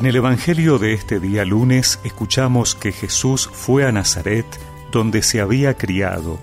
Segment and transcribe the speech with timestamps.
[0.00, 4.46] En el Evangelio de este día lunes escuchamos que Jesús fue a Nazaret,
[4.90, 6.38] donde se había criado.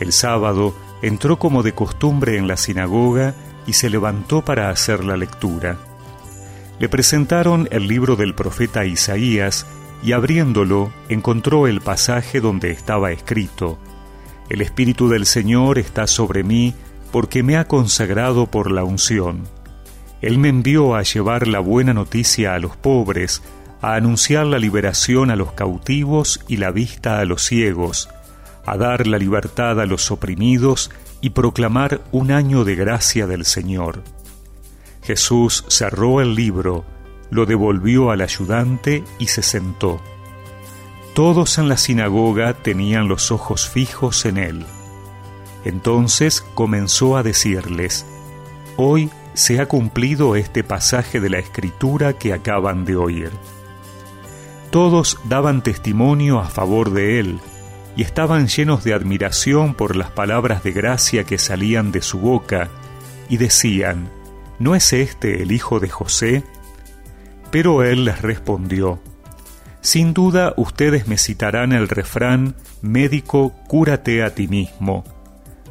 [0.00, 3.34] El sábado entró como de costumbre en la sinagoga
[3.66, 5.76] y se levantó para hacer la lectura.
[6.78, 9.66] Le presentaron el libro del profeta Isaías
[10.02, 13.78] y abriéndolo encontró el pasaje donde estaba escrito,
[14.48, 16.74] El Espíritu del Señor está sobre mí
[17.12, 19.57] porque me ha consagrado por la unción.
[20.20, 23.42] Él me envió a llevar la buena noticia a los pobres,
[23.80, 28.08] a anunciar la liberación a los cautivos y la vista a los ciegos,
[28.66, 30.90] a dar la libertad a los oprimidos
[31.20, 34.02] y proclamar un año de gracia del Señor.
[35.02, 36.84] Jesús cerró el libro,
[37.30, 40.00] lo devolvió al ayudante y se sentó.
[41.14, 44.66] Todos en la sinagoga tenían los ojos fijos en él.
[45.64, 48.06] Entonces comenzó a decirles,
[48.76, 53.30] Hoy se ha cumplido este pasaje de la escritura que acaban de oír.
[54.70, 57.38] Todos daban testimonio a favor de él,
[57.94, 62.68] y estaban llenos de admiración por las palabras de gracia que salían de su boca,
[63.28, 64.10] y decían,
[64.58, 66.42] ¿no es este el hijo de José?
[67.52, 69.00] Pero él les respondió,
[69.80, 75.04] Sin duda ustedes me citarán el refrán, Médico, cúrate a ti mismo.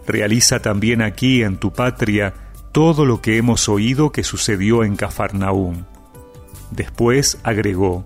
[0.07, 2.33] Realiza también aquí en tu patria
[2.78, 5.86] todo lo que hemos oído que sucedió en Cafarnaúm.
[6.70, 8.06] Después agregó,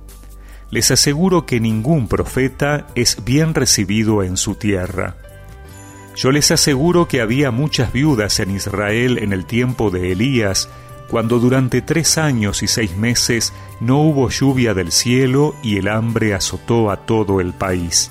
[0.69, 5.17] les aseguro que ningún profeta es bien recibido en su tierra.
[6.15, 10.69] Yo les aseguro que había muchas viudas en Israel en el tiempo de Elías,
[11.09, 16.33] cuando durante tres años y seis meses no hubo lluvia del cielo y el hambre
[16.33, 18.09] azotó a todo el país.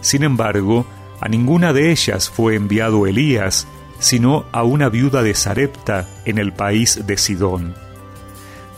[0.00, 0.86] Sin embargo,
[1.20, 6.52] a ninguna de ellas fue enviado Elías, sino a una viuda de Sarepta en el
[6.52, 7.74] país de Sidón.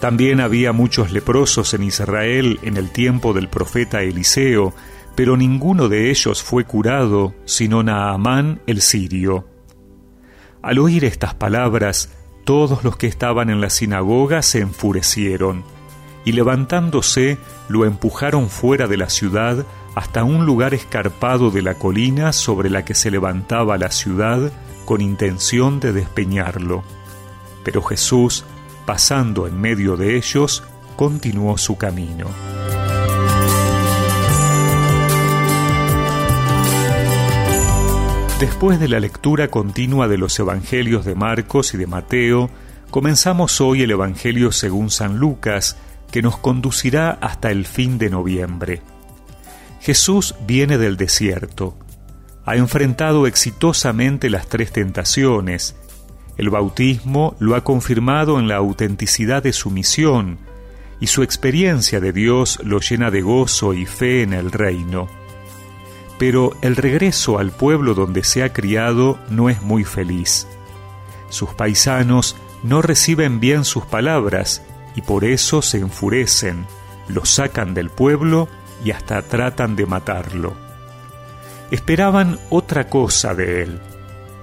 [0.01, 4.73] También había muchos leprosos en Israel en el tiempo del profeta Eliseo,
[5.15, 9.47] pero ninguno de ellos fue curado, sino Naamán el sirio.
[10.63, 12.11] Al oír estas palabras,
[12.45, 15.65] todos los que estaban en la sinagoga se enfurecieron,
[16.25, 17.37] y levantándose
[17.69, 22.85] lo empujaron fuera de la ciudad hasta un lugar escarpado de la colina sobre la
[22.85, 24.53] que se levantaba la ciudad
[24.91, 26.83] con intención de despeñarlo.
[27.63, 28.45] Pero Jesús,
[28.87, 30.65] pasando en medio de ellos,
[30.97, 32.27] continuó su camino.
[38.41, 42.51] Después de la lectura continua de los Evangelios de Marcos y de Mateo,
[42.91, 45.77] comenzamos hoy el Evangelio según San Lucas,
[46.11, 48.83] que nos conducirá hasta el fin de noviembre.
[49.81, 51.77] Jesús viene del desierto,
[52.45, 55.77] ha enfrentado exitosamente las tres tentaciones,
[56.41, 60.39] el bautismo lo ha confirmado en la autenticidad de su misión
[60.99, 65.07] y su experiencia de Dios lo llena de gozo y fe en el reino.
[66.19, 70.47] Pero el regreso al pueblo donde se ha criado no es muy feliz.
[71.29, 74.63] Sus paisanos no reciben bien sus palabras
[74.97, 76.65] y por eso se enfurecen,
[77.09, 78.49] lo sacan del pueblo
[78.83, 80.70] y hasta tratan de matarlo.
[81.71, 83.81] Esperaban otra cosa de él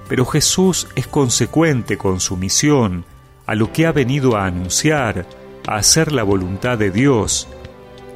[0.08, 3.06] pero Jesús es consecuente con su misión,
[3.46, 5.26] a lo que ha venido a anunciar,
[5.68, 7.48] a hacer la voluntad de Dios.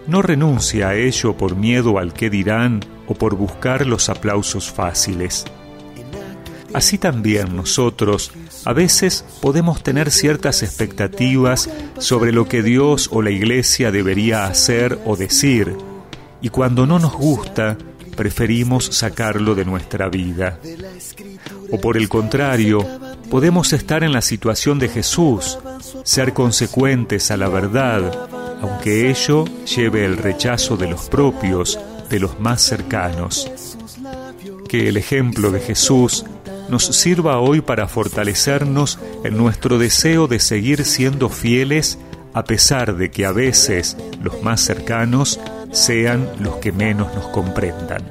[0.08, 5.46] No renuncia a ello por miedo al que dirán o por buscar los aplausos fáciles.
[6.74, 8.32] Así también nosotros
[8.64, 14.98] a veces podemos tener ciertas expectativas sobre lo que Dios o la Iglesia debería hacer
[15.06, 15.76] o decir,
[16.42, 17.78] y cuando no nos gusta,
[18.22, 20.60] preferimos sacarlo de nuestra vida.
[21.72, 22.88] O por el contrario,
[23.32, 25.58] podemos estar en la situación de Jesús,
[26.04, 28.30] ser consecuentes a la verdad,
[28.62, 31.80] aunque ello lleve el rechazo de los propios,
[32.12, 33.52] de los más cercanos.
[34.70, 36.24] Que el ejemplo de Jesús
[36.70, 41.98] nos sirva hoy para fortalecernos en nuestro deseo de seguir siendo fieles
[42.36, 45.40] a pesar de que a veces los más cercanos
[45.72, 48.02] sean los que menos nos comprendan.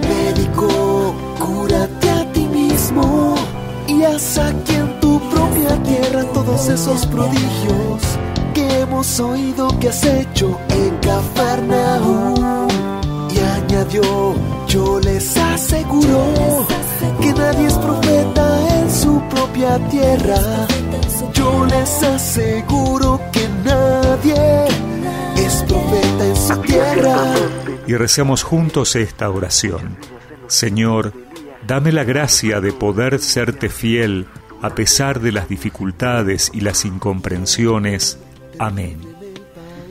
[0.00, 3.34] Médico, cúrate a ti mismo
[3.86, 8.02] y haz aquí en tu propia tierra todos esos prodigios
[8.54, 12.68] que hemos oído que has hecho en Cafarnaúm.
[13.30, 14.34] Y añadió,
[14.68, 16.66] yo les aseguro
[17.20, 20.38] que nadie es profeta en su propia tierra.
[21.32, 22.83] Yo les aseguro
[27.86, 29.96] Y recemos juntos esta oración.
[30.46, 31.12] Señor,
[31.66, 34.26] dame la gracia de poder serte fiel
[34.62, 38.18] a pesar de las dificultades y las incomprensiones.
[38.58, 39.14] Amén.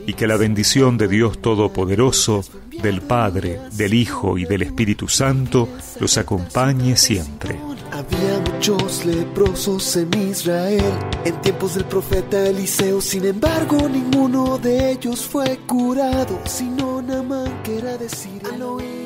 [0.06, 2.44] y que la bendición de Dios Todopoderoso,
[2.82, 5.68] del Padre, del Hijo y del Espíritu Santo
[5.98, 7.58] los acompañe siempre.
[7.94, 10.82] Había muchos leprosos en Israel
[11.24, 17.78] en tiempos del profeta Eliseo, sin embargo ninguno de ellos fue curado, sino Namán que
[17.78, 19.03] era decir al oír